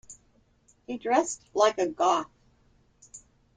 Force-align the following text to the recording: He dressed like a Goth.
He 0.87 0.97
dressed 0.97 1.43
like 1.53 1.77
a 1.77 1.87
Goth. 1.87 2.25